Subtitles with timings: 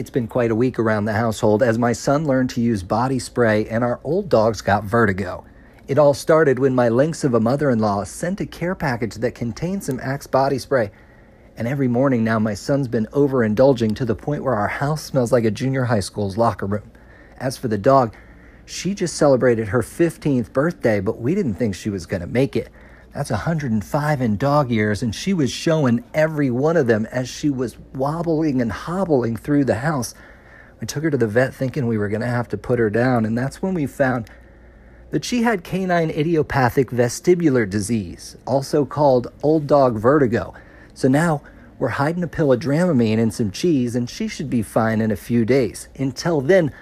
[0.00, 3.18] It's been quite a week around the household as my son learned to use body
[3.18, 5.44] spray and our old dogs got vertigo.
[5.88, 9.16] It all started when my lynx of a mother in law sent a care package
[9.16, 10.90] that contained some Axe body spray.
[11.54, 15.32] And every morning now, my son's been overindulging to the point where our house smells
[15.32, 16.90] like a junior high school's locker room.
[17.36, 18.16] As for the dog,
[18.64, 22.56] she just celebrated her 15th birthday, but we didn't think she was going to make
[22.56, 22.70] it.
[23.12, 27.50] That's 105 in dog years, and she was showing every one of them as she
[27.50, 30.14] was wobbling and hobbling through the house.
[30.80, 32.88] We took her to the vet thinking we were going to have to put her
[32.88, 34.30] down, and that's when we found
[35.10, 40.54] that she had canine idiopathic vestibular disease, also called old dog vertigo.
[40.94, 41.42] So now
[41.80, 45.10] we're hiding a pill of Dramamine and some cheese, and she should be fine in
[45.10, 45.88] a few days.
[45.96, 46.72] Until then,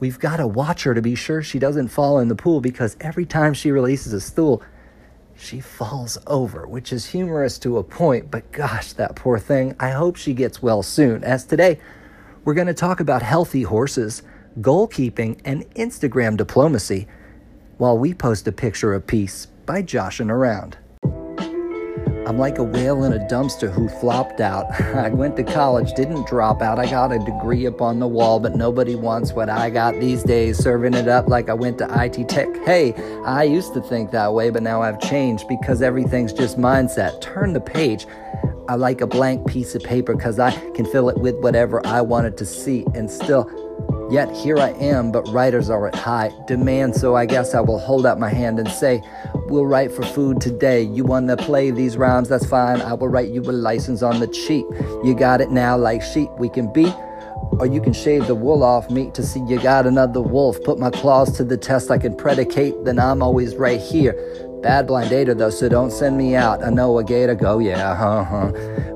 [0.00, 2.94] we've got to watch her to be sure she doesn't fall in the pool because
[3.00, 4.62] every time she releases a stool,
[5.38, 9.74] she falls over, which is humorous to a point, but gosh, that poor thing.
[9.78, 11.22] I hope she gets well soon.
[11.22, 11.78] As today,
[12.44, 14.22] we're going to talk about healthy horses,
[14.60, 17.06] goalkeeping, and Instagram diplomacy
[17.76, 20.76] while we post a picture of peace by joshing around.
[22.28, 24.70] I'm like a whale in a dumpster who flopped out.
[24.94, 26.78] I went to college, didn't drop out.
[26.78, 30.22] I got a degree up on the wall, but nobody wants what I got these
[30.24, 32.54] days, serving it up like I went to ITT Tech.
[32.66, 32.92] Hey,
[33.24, 37.18] I used to think that way, but now I've changed because everything's just mindset.
[37.22, 38.06] Turn the page.
[38.68, 42.02] I like a blank piece of paper because I can fill it with whatever I
[42.02, 43.50] wanted to see and still
[44.10, 47.78] Yet here I am, but writers are at high demand, so I guess I will
[47.78, 49.02] hold out my hand and say,
[49.48, 50.82] We'll write for food today.
[50.82, 52.30] You wanna play these rhymes?
[52.30, 52.80] That's fine.
[52.80, 54.64] I will write you a license on the cheap.
[55.04, 56.90] You got it now, like sheep we can be.
[57.58, 60.62] Or you can shave the wool off me to see you got another wolf.
[60.64, 64.12] Put my claws to the test, I can predicate, then I'm always right here.
[64.62, 66.64] Bad blind data though, so don't send me out.
[66.64, 68.52] I know a gator go, yeah, huh, huh.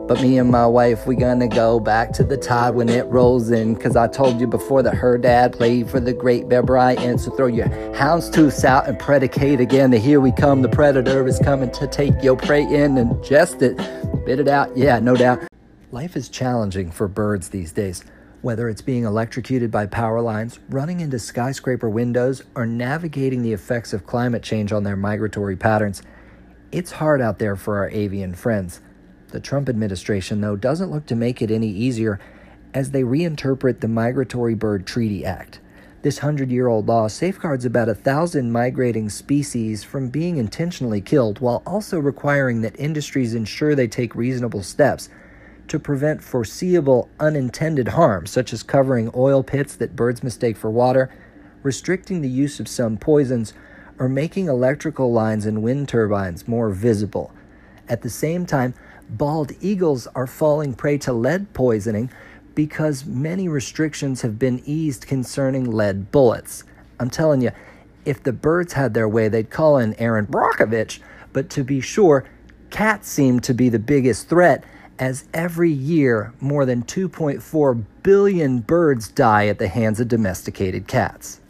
[0.08, 3.50] But me and my wife, we gonna go back to the tide when it rolls
[3.50, 3.76] in.
[3.76, 7.20] Cause I told you before that her dad played for the great Bear Bryant.
[7.20, 9.92] So throw your houndstooths out and predicate again.
[9.92, 13.62] The here we come, the predator is coming to take your prey in and ingest
[13.62, 13.76] it.
[14.26, 15.44] Bit it out, yeah, no doubt.
[15.92, 18.04] Life is challenging for birds these days.
[18.42, 23.92] Whether it's being electrocuted by power lines, running into skyscraper windows, or navigating the effects
[23.92, 26.02] of climate change on their migratory patterns,
[26.72, 28.80] it's hard out there for our avian friends.
[29.28, 32.18] The Trump administration, though, doesn't look to make it any easier
[32.74, 35.60] as they reinterpret the Migratory Bird Treaty Act.
[36.02, 41.38] This hundred year old law safeguards about a thousand migrating species from being intentionally killed
[41.38, 45.08] while also requiring that industries ensure they take reasonable steps
[45.68, 51.10] to prevent foreseeable unintended harm, such as covering oil pits that birds mistake for water,
[51.62, 53.54] restricting the use of some poisons,
[53.98, 57.32] or making electrical lines and wind turbines more visible.
[57.88, 58.74] At the same time,
[59.08, 62.10] bald eagles are falling prey to lead poisoning
[62.54, 66.64] because many restrictions have been eased concerning lead bullets.
[67.00, 67.50] I'm telling you,
[68.04, 71.00] if the birds had their way, they'd call in Erin Brockovich.
[71.32, 72.24] But to be sure,
[72.70, 74.64] cats seem to be the biggest threat,
[75.02, 81.40] as every year more than 2.4 billion birds die at the hands of domesticated cats.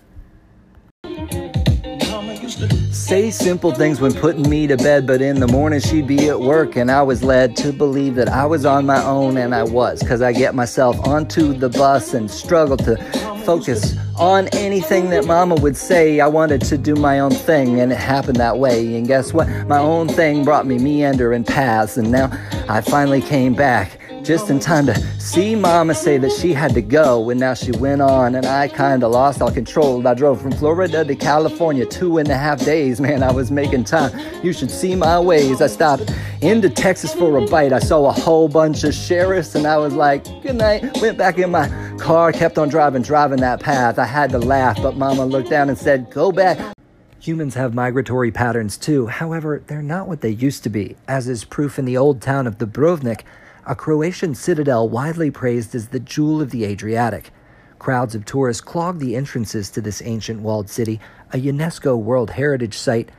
[3.03, 6.39] Say simple things when putting me to bed, but in the morning she'd be at
[6.39, 9.65] work, and I was led to believe that I was on my own, and I
[9.65, 12.97] was, because I get myself onto the bus and struggle to
[13.45, 16.21] focus on anything that mama would say.
[16.21, 18.95] I wanted to do my own thing, and it happened that way.
[18.97, 19.49] And guess what?
[19.67, 22.31] My own thing brought me meander and paths, and now
[22.69, 26.81] I finally came back just in time to see mama say that she had to
[26.81, 30.07] go and now she went on and i kind of lost all control.
[30.07, 33.01] I drove from florida to california two and a half days.
[33.01, 34.13] Man i was making time.
[34.45, 35.61] You should see my ways.
[35.61, 37.73] I stopped into texas for a bite.
[37.73, 41.01] I saw a whole bunch of sheriffs and i was like good night.
[41.01, 41.69] Went back in my
[41.99, 43.99] car kept on driving driving that path.
[43.99, 46.75] I had to laugh but mama looked down and said go back.
[47.19, 51.45] Humans have migratory patterns too, however, they're not what they used to be, as is
[51.45, 53.21] proof in the old town of Dubrovnik,
[53.65, 57.31] a Croatian citadel widely praised as the jewel of the Adriatic.
[57.79, 61.01] Crowds of tourists clog the entrances to this ancient walled city,
[61.33, 63.11] a UNESCO World Heritage Site,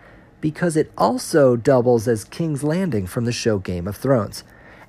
[0.42, 4.44] because it also doubles as King's Landing from the show Game of Thrones.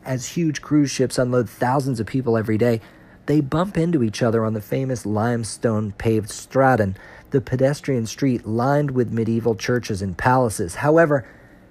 [0.05, 2.81] As huge cruise ships unload thousands of people every day,
[3.27, 6.97] they bump into each other on the famous limestone paved Stradun,
[7.31, 10.77] the pedestrian street lined with medieval churches and palaces.
[10.77, 11.27] However,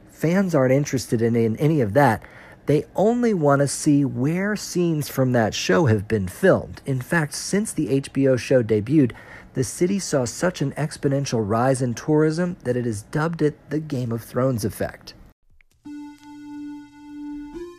[0.10, 2.24] fans aren't interested in, in any of that
[2.66, 6.82] they only want to see where scenes from that show have been filmed.
[6.86, 9.12] In fact, since the HBO show debuted,
[9.54, 13.80] the city saw such an exponential rise in tourism that it has dubbed it the
[13.80, 15.14] Game of Thrones effect.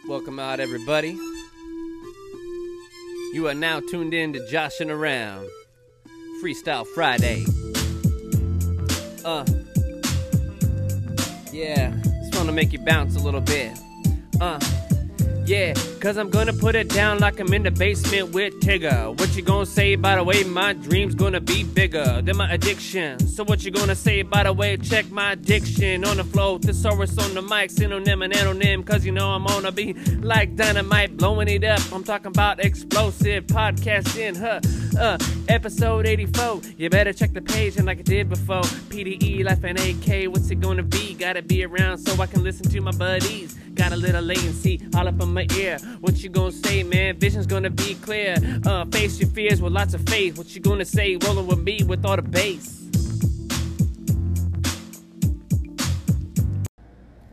[0.07, 1.19] Welcome out, everybody.
[3.33, 5.49] You are now tuned in to Joshing Around.
[6.43, 7.45] Freestyle Friday.
[9.25, 9.45] Uh.
[11.51, 13.73] Yeah, just wanna make you bounce a little bit.
[14.41, 14.59] Uh.
[15.47, 19.19] Yeah, cause I'm gonna put it down like I'm in the basement with Tigger.
[19.19, 23.19] What you gonna say by the way my dream's gonna be bigger than my addiction?
[23.27, 27.17] So what you gonna say by the way check my addiction on the flow, thesaurus
[27.17, 31.17] on the mic, synonym and anonym, cause you know I'm on a beat like dynamite,
[31.17, 31.81] blowing it up.
[31.91, 34.61] I'm talking about explosive podcasting, huh?
[35.01, 35.19] Uh,
[35.49, 36.61] episode 84.
[36.77, 38.61] You better check the page and like I did before.
[38.93, 41.15] PDE, Life and AK, what's it gonna be?
[41.15, 43.55] Gotta be around so I can listen to my buddies.
[43.75, 45.79] Got a little latency all up in my ear.
[46.01, 47.19] What you gonna say, man?
[47.19, 48.37] Vision's gonna be clear.
[48.67, 50.37] Uh, face your fears with lots of faith.
[50.37, 51.17] What you gonna say?
[51.17, 52.83] Rolling with me with all the bass.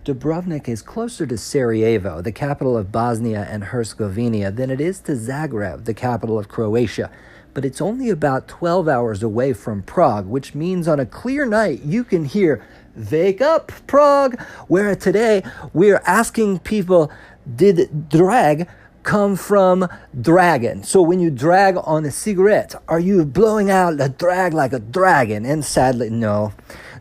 [0.03, 5.11] Dubrovnik is closer to Sarajevo, the capital of Bosnia and Herzegovina, than it is to
[5.11, 7.11] Zagreb, the capital of Croatia.
[7.53, 11.83] But it's only about 12 hours away from Prague, which means on a clear night
[11.83, 12.65] you can hear
[12.95, 15.43] Wake Up Prague, where today
[15.73, 17.11] we're asking people,
[17.55, 18.67] did drag
[19.03, 19.88] come from
[20.19, 20.83] dragon?
[20.83, 24.79] So when you drag on a cigarette, are you blowing out the drag like a
[24.79, 25.45] dragon?
[25.45, 26.53] And sadly, no.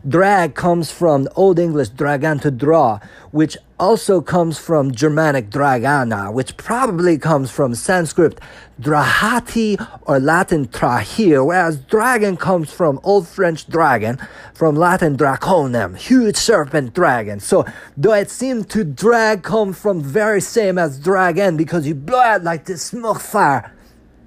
[0.07, 2.99] Drag comes from Old English dragan to draw,
[3.29, 8.39] which also comes from Germanic dragana, which probably comes from Sanskrit
[8.81, 9.77] drahati
[10.07, 14.17] or Latin trahir, whereas dragon comes from Old French dragon,
[14.55, 17.39] from Latin draconem, huge serpent dragon.
[17.39, 17.63] So,
[17.95, 22.43] though it seems to drag come from very same as dragon because you blow out
[22.43, 23.71] like this smoke fire,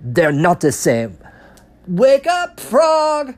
[0.01, 1.19] they're not the same.
[1.89, 3.35] Wake up, frog!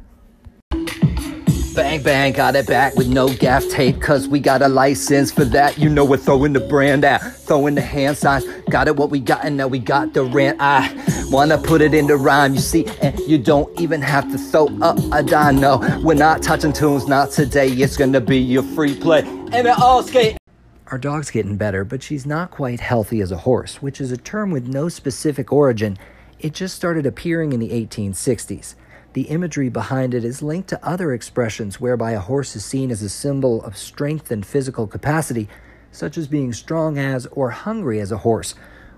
[1.77, 5.45] Bang bang, got it back with no gaff tape, cause we got a license for
[5.45, 5.77] that.
[5.77, 8.47] You know we're throwing the brand out, throwing the hand signs.
[8.71, 10.57] Got it what we got, and now we got the rent.
[10.59, 10.91] I
[11.31, 14.99] wanna put it into rhyme, you see, and you don't even have to throw up
[15.13, 15.61] a dime.
[15.61, 17.69] No, we're not touching tunes, not today.
[17.69, 19.21] It's gonna be your free play.
[19.21, 20.39] And it all skate.
[20.87, 24.17] Our dog's getting better, but she's not quite healthy as a horse, which is a
[24.17, 25.99] term with no specific origin.
[26.39, 28.77] It just started appearing in the 1860s.
[29.17, 33.01] The imagery behind it is linked to other expressions whereby a horse is seen as
[33.01, 35.49] a symbol of strength and physical capacity,
[35.91, 38.55] such as being strong as or hungry as a horse,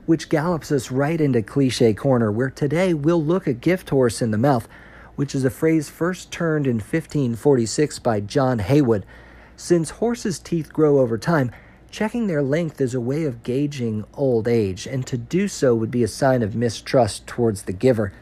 [0.06, 4.32] which gallops us right into cliche corner, where today we'll look a gift horse in
[4.32, 4.66] the mouth,
[5.14, 9.06] which is a phrase first turned in 1546 by John Heywood.
[9.54, 11.52] Since horses' teeth grow over time,
[11.92, 15.92] checking their length is a way of gauging old age, and to do so would
[15.92, 18.12] be a sign of mistrust towards the giver.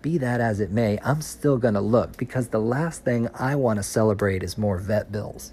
[0.00, 3.82] Be that as it may, I'm still gonna look because the last thing I wanna
[3.82, 5.52] celebrate is more vet bills.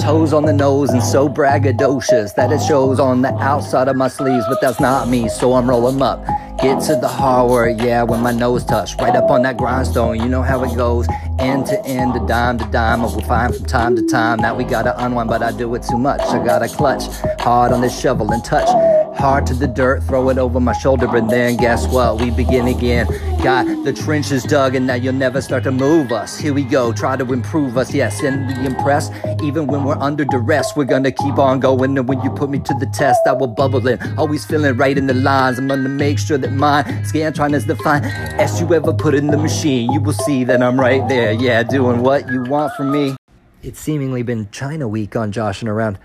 [0.00, 4.08] Toes on the nose and so braggadocious that it shows on the outside of my
[4.08, 6.26] sleeves, but that's not me, so I'm rolling up.
[6.60, 10.28] Get to the hardware, yeah, when my nose touch, right up on that grindstone, you
[10.28, 11.06] know how it goes,
[11.38, 14.40] end to end, to dime to dime, I will find from time to time.
[14.40, 16.20] Now we gotta unwind, but I do it too much.
[16.22, 17.04] I gotta clutch
[17.38, 18.68] hard on this shovel and touch
[19.16, 22.20] hard to the dirt, throw it over my shoulder, and then guess what?
[22.20, 23.06] We begin again.
[23.42, 26.38] Got the trenches dug, and now you'll never start to move us.
[26.38, 29.12] Here we go, try to improve us, yes, and be impressed.
[29.42, 31.96] Even when we're under duress, we're gonna keep on going.
[31.98, 33.98] And when you put me to the test, I will bubble in.
[34.18, 35.58] Always feeling right in the lines.
[35.58, 38.06] I'm gonna make sure that my Scantron is defined.
[38.40, 41.62] As you ever put in the machine, you will see that I'm right there, yeah,
[41.62, 43.16] doing what you want from me.
[43.62, 45.98] It's seemingly been China week on Joshing Around.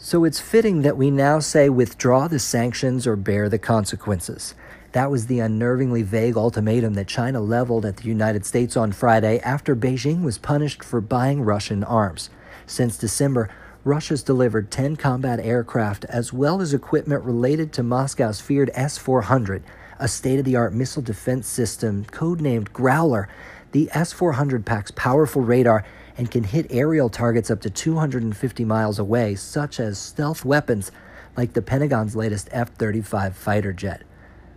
[0.00, 4.54] So it's fitting that we now say withdraw the sanctions or bear the consequences.
[4.92, 9.40] That was the unnervingly vague ultimatum that China leveled at the United States on Friday
[9.40, 12.30] after Beijing was punished for buying Russian arms.
[12.64, 13.50] Since December,
[13.82, 19.64] Russia's delivered 10 combat aircraft as well as equipment related to Moscow's feared S 400,
[19.98, 23.28] a state of the art missile defense system codenamed Growler.
[23.72, 25.84] The S 400 packs powerful radar
[26.16, 30.90] and can hit aerial targets up to 250 miles away, such as stealth weapons
[31.36, 34.02] like the Pentagon's latest F 35 fighter jet.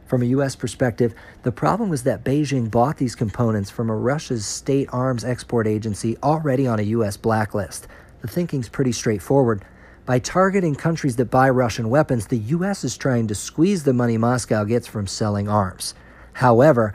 [0.06, 0.56] From a U.S.
[0.56, 1.14] perspective,
[1.44, 6.18] the problem was that Beijing bought these components from a Russia's state arms export agency
[6.24, 7.16] already on a U.S.
[7.18, 7.88] blacklist.
[8.22, 9.64] The thinking's pretty straightforward.
[10.06, 12.84] By targeting countries that buy Russian weapons, the U.S.
[12.84, 15.94] is trying to squeeze the money Moscow gets from selling arms.
[16.34, 16.94] However,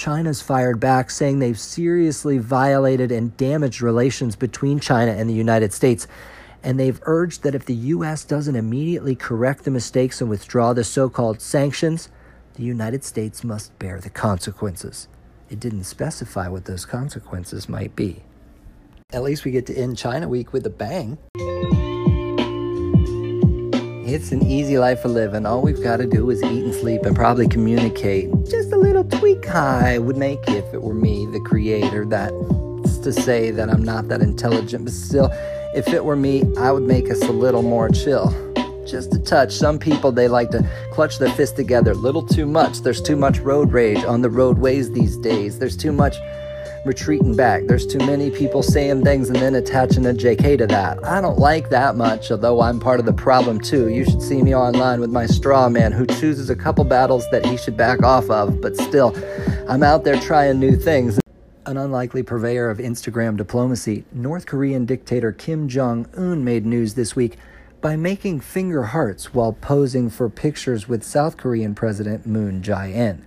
[0.00, 5.74] China's fired back, saying they've seriously violated and damaged relations between China and the United
[5.74, 6.08] States.
[6.62, 8.24] And they've urged that if the U.S.
[8.24, 12.08] doesn't immediately correct the mistakes and withdraw the so called sanctions,
[12.54, 15.06] the United States must bear the consequences.
[15.50, 18.22] It didn't specify what those consequences might be.
[19.12, 21.18] At least we get to end China Week with a bang.
[24.12, 26.74] It's an easy life to live, and all we've got to do is eat and
[26.74, 28.28] sleep and probably communicate.
[28.42, 32.04] Just a little tweak I would make if it were me, the creator.
[32.04, 35.30] That's to say that I'm not that intelligent, but still,
[35.76, 38.34] if it were me, I would make us a little more chill.
[38.84, 39.52] Just a touch.
[39.52, 42.80] Some people, they like to clutch their fists together little too much.
[42.80, 45.60] There's too much road rage on the roadways these days.
[45.60, 46.16] There's too much
[46.84, 47.66] retreating back.
[47.66, 51.04] There's too many people saying things and then attaching a JK to that.
[51.04, 53.88] I don't like that much, although I'm part of the problem too.
[53.88, 57.44] You should see me online with my straw man who chooses a couple battles that
[57.44, 59.14] he should back off of, but still,
[59.68, 61.20] I'm out there trying new things.
[61.66, 67.14] An unlikely purveyor of Instagram diplomacy, North Korean dictator Kim Jong un made news this
[67.14, 67.36] week
[67.80, 73.24] by making finger hearts while posing for pictures with South Korean President Moon Jae in.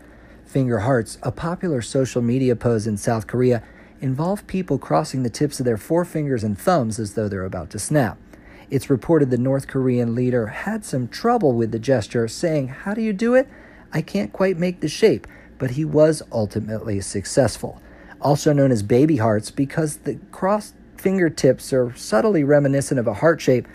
[0.53, 3.63] Finger hearts, a popular social media pose in South Korea,
[4.01, 7.79] involve people crossing the tips of their forefingers and thumbs as though they're about to
[7.79, 8.19] snap.
[8.69, 13.01] It's reported the North Korean leader had some trouble with the gesture, saying, How do
[13.01, 13.49] you do it?
[13.91, 15.25] I can't quite make the shape,
[15.57, 17.81] but he was ultimately successful.
[18.21, 23.41] Also known as baby hearts because the crossed fingertips are subtly reminiscent of a heart
[23.41, 23.67] shape.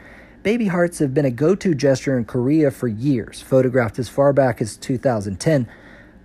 [0.44, 4.32] Baby hearts have been a go to gesture in Korea for years, photographed as far
[4.32, 5.66] back as 2010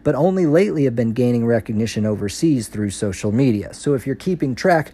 [0.04, 3.74] but only lately have been gaining recognition overseas through social media.
[3.74, 4.92] So if you're keeping track,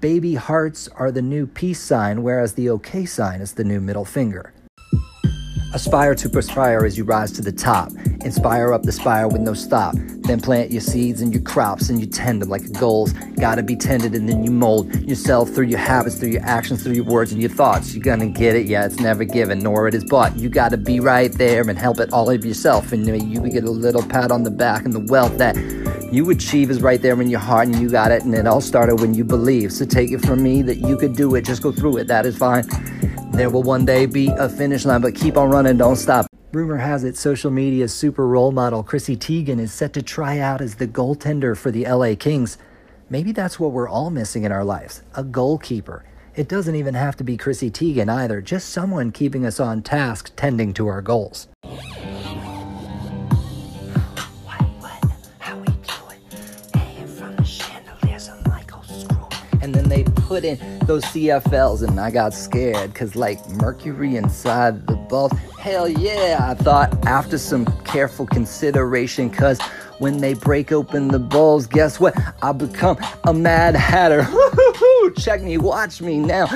[0.00, 4.04] baby hearts are the new peace sign, whereas the OK sign is the new middle
[4.04, 4.52] finger.
[5.74, 7.90] Aspire to perspire as you rise to the top.
[8.24, 9.96] Inspire up the spire with no stop.
[9.96, 13.12] Then plant your seeds and your crops and you tend them like goals.
[13.40, 16.92] Gotta be tended and then you mold yourself through your habits, through your actions, through
[16.92, 17.92] your words and your thoughts.
[17.92, 20.36] You're gonna get it, yeah, it's never given, nor it is bought.
[20.36, 22.92] You gotta be right there and help it all of yourself.
[22.92, 25.56] And you get a little pat on the back and the wealth that
[26.12, 28.22] you achieve is right there in your heart and you got it.
[28.22, 29.72] And it all started when you believe.
[29.72, 31.44] So take it from me that you could do it.
[31.44, 32.06] Just go through it.
[32.06, 32.64] That is fine.
[33.34, 36.26] There will one day be a finish line, but keep on running, don't stop.
[36.52, 40.60] Rumor has it social media's super role model, Chrissy Teigen, is set to try out
[40.60, 42.58] as the goaltender for the LA Kings.
[43.10, 46.04] Maybe that's what we're all missing in our lives a goalkeeper.
[46.36, 50.30] It doesn't even have to be Chrissy Teigen either, just someone keeping us on task,
[50.36, 51.48] tending to our goals.
[59.64, 64.86] And then they put in those CFLs, and I got scared because, like, mercury inside
[64.86, 65.34] the bulb.
[65.58, 69.58] Hell yeah, I thought after some careful consideration, because
[70.00, 72.14] when they break open the bulbs, guess what?
[72.42, 74.28] I become a mad hatter.
[75.18, 76.46] Check me, watch me now.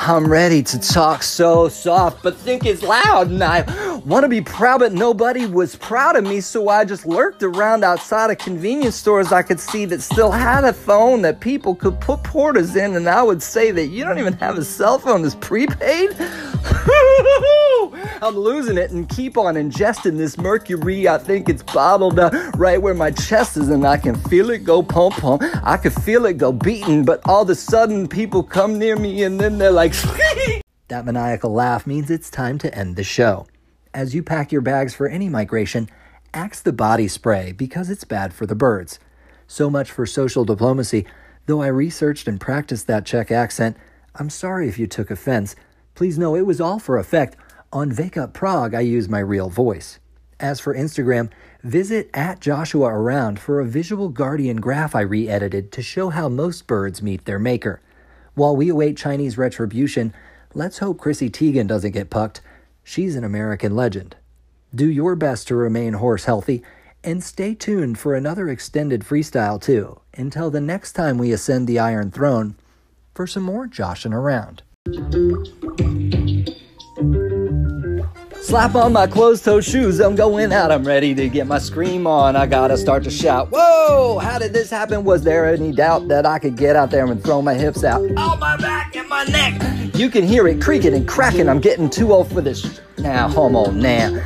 [0.00, 3.62] I'm ready to talk so soft, but think it's loud, and I
[4.06, 7.82] want to be proud, but nobody was proud of me, so I just lurked around
[7.82, 12.00] outside of convenience stores I could see that still had a phone that people could
[12.00, 15.22] put porters in, and I would say that you don't even have a cell phone
[15.22, 16.16] that's prepaid.
[18.22, 21.08] I'm losing it and keep on ingesting this mercury.
[21.08, 24.64] I think it's bottled up right where my chest is, and I can feel it
[24.64, 25.42] go pump pump.
[25.62, 29.22] I can feel it go beating, but all of a sudden people come near me
[29.22, 29.92] and then they're like,
[30.88, 33.46] that maniacal laugh means it's time to end the show.
[33.94, 35.88] As you pack your bags for any migration,
[36.34, 38.98] axe the body spray because it's bad for the birds.
[39.46, 41.06] So much for social diplomacy.
[41.46, 43.76] Though I researched and practiced that Czech accent,
[44.14, 45.56] I'm sorry if you took offense.
[45.94, 47.36] Please know it was all for effect.
[47.70, 49.98] On Wake Up Prague, I use my real voice.
[50.40, 51.30] As for Instagram,
[51.62, 56.30] visit at Joshing Around for a visual guardian graph I re edited to show how
[56.30, 57.82] most birds meet their maker.
[58.32, 60.14] While we await Chinese retribution,
[60.54, 62.40] let's hope Chrissy Teigen doesn't get pucked.
[62.84, 64.16] She's an American legend.
[64.74, 66.62] Do your best to remain horse healthy
[67.04, 71.78] and stay tuned for another extended freestyle too until the next time we ascend the
[71.78, 72.54] Iron Throne
[73.14, 74.62] for some more joshing around.
[78.48, 80.72] Slap on my closed toe shoes, I'm going out.
[80.72, 82.34] I'm ready to get my scream on.
[82.34, 83.50] I gotta start to shout.
[83.52, 85.04] Whoa, how did this happen?
[85.04, 88.00] Was there any doubt that I could get out there and throw my hips out?
[88.16, 89.94] Oh, my back and my neck.
[89.94, 91.46] You can hear it creaking and cracking.
[91.46, 92.80] I'm getting too old for this.
[92.96, 94.18] Now, homo, now.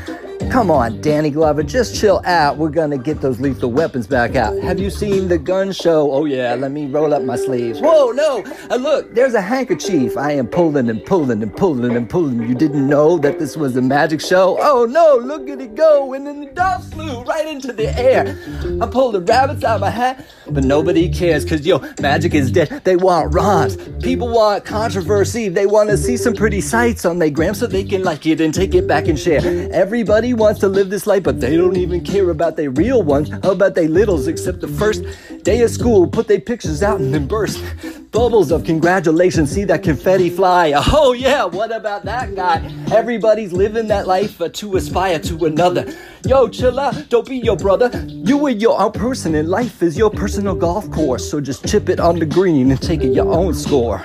[0.52, 2.58] Come on, Danny Glover, just chill out.
[2.58, 4.54] We're gonna get those lethal weapons back out.
[4.58, 6.12] Have you seen the gun show?
[6.12, 7.80] Oh, yeah, let me roll up my sleeves.
[7.80, 8.44] Whoa, no!
[8.70, 10.14] Uh, look, there's a handkerchief.
[10.18, 12.46] I am pulling and pulling and pulling and pulling.
[12.46, 14.58] You didn't know that this was a magic show?
[14.60, 16.12] Oh, no, look at it go.
[16.12, 18.38] And then the dog flew right into the air.
[18.82, 22.50] I pulled the rabbits out of my hat, but nobody cares because, yo, magic is
[22.50, 22.82] dead.
[22.84, 23.76] They want rhymes.
[24.02, 25.48] People want controversy.
[25.48, 28.40] They want to see some pretty sights on their gram so they can like it
[28.40, 29.40] and take it back and share.
[29.72, 33.30] Everybody wants to live this life, but they don't even care about their real ones.
[33.30, 35.04] How about they littles, except the first
[35.44, 37.62] day of school, put their pictures out and then burst.
[38.10, 40.72] Bubbles of congratulations, see that confetti fly.
[40.76, 42.70] Oh yeah, what about that guy?
[42.92, 45.92] Everybody's living that life uh, to aspire to another.
[46.26, 47.90] Yo, chill out, don't be your brother.
[48.06, 51.28] You are your own person, and life is your personal golf course.
[51.28, 54.04] So just chip it on the green and take it your own score.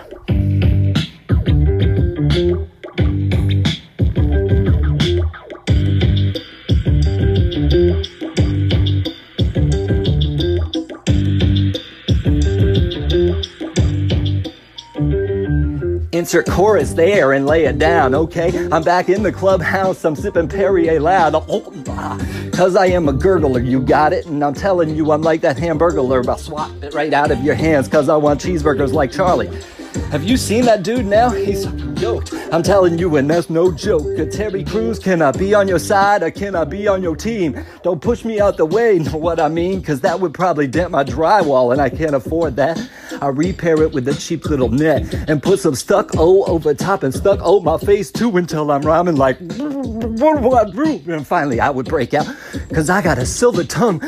[16.27, 18.67] Insert chorus there and lay it down, okay?
[18.69, 21.35] I'm back in the clubhouse, I'm sipping Perrier loud.
[21.47, 21.61] Oh,
[22.51, 24.25] Cause I am a gurgler, you got it?
[24.25, 26.27] And I'm telling you, I'm like that hamburglar.
[26.27, 29.47] I'll swap it right out of your hands, cause I want cheeseburgers like Charlie.
[30.11, 31.29] Have you seen that dude now?
[31.29, 31.65] He's
[32.01, 32.33] yoked.
[32.51, 34.17] I'm telling you, and that's no joke.
[34.17, 37.15] A Terry Crews, can I be on your side or can I be on your
[37.15, 37.57] team?
[37.83, 39.81] Don't push me out the way, know what I mean?
[39.81, 42.77] Cause that would probably dent my drywall and I can't afford that.
[43.21, 47.13] I repair it with a cheap little net and put some stucco over top and
[47.13, 52.27] stucco my face too until I'm rhyming like and finally I would break out
[52.73, 53.99] cause I got a silver tongue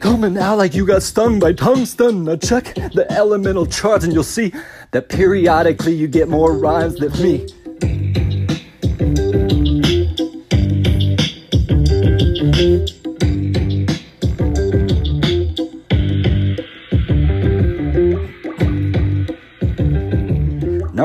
[0.00, 2.24] coming out like you got stung by tungsten.
[2.24, 4.52] Now check the elemental charts and you'll see
[4.92, 7.48] that periodically you get more rhymes than me.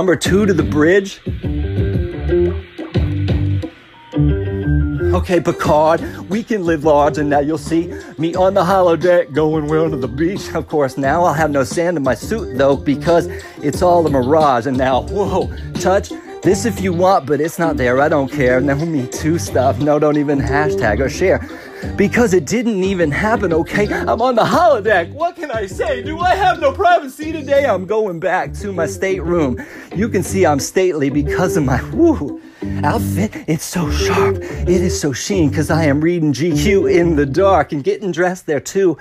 [0.03, 1.21] Number two to the bridge.
[5.15, 9.67] Okay, Picard, we can live large, and now you'll see me on the holodeck going
[9.67, 10.53] well to the beach.
[10.53, 13.27] Of course, now I'll have no sand in my suit, though, because
[13.63, 14.65] it's all a mirage.
[14.65, 16.09] And now, whoa, touch
[16.41, 18.01] this if you want, but it's not there.
[18.01, 18.59] I don't care.
[18.59, 19.79] No Me Too stuff.
[19.79, 21.39] No, don't even hashtag or share.
[21.95, 23.91] Because it didn't even happen, okay?
[23.91, 25.11] I'm on the holodeck.
[25.13, 26.01] What can I say?
[26.01, 27.65] Do I have no privacy today?
[27.65, 29.63] I'm going back to my stateroom.
[29.95, 32.41] You can see I'm stately because of my woo
[32.83, 33.31] outfit.
[33.47, 34.37] It's so sharp.
[34.37, 38.45] It is so sheen because I am reading GQ in the dark and getting dressed
[38.45, 38.97] there too.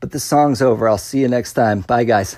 [0.00, 0.88] But the song's over.
[0.88, 1.82] I'll see you next time.
[1.82, 2.36] Bye, guys.